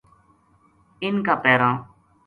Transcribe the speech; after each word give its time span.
اِنھ 1.03 1.21
کا 1.25 1.33
پیراں 1.43 1.75